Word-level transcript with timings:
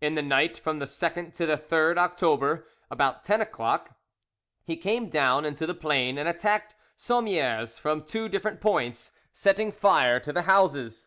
In 0.00 0.16
the 0.16 0.22
night 0.22 0.58
from 0.58 0.80
the 0.80 0.86
2nd 0.86 1.34
to 1.34 1.46
the 1.46 1.56
3rd 1.56 1.96
October, 1.96 2.66
about 2.90 3.22
ten 3.22 3.40
o'clock, 3.40 3.94
he 4.64 4.76
came 4.76 5.08
down 5.08 5.44
into 5.44 5.66
the 5.68 5.72
plain 5.74 6.18
and 6.18 6.28
attacked 6.28 6.74
Sommieres 6.96 7.78
from 7.78 8.02
two 8.02 8.28
different 8.28 8.60
points, 8.60 9.12
setting 9.30 9.70
fire 9.70 10.18
to 10.18 10.32
the 10.32 10.42
houses. 10.42 11.06